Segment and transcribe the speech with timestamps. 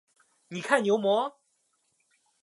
[0.47, 1.37] 你看牛魔？